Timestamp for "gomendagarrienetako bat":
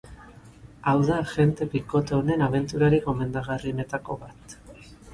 3.13-4.61